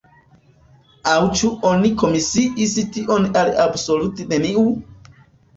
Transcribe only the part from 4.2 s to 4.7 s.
neniu?